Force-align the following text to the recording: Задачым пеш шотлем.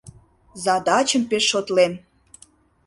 Задачым 0.63 1.23
пеш 1.29 1.43
шотлем. 1.51 1.93